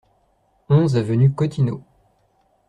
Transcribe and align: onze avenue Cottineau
onze 0.67 0.97
avenue 0.97 1.29
Cottineau 1.31 1.83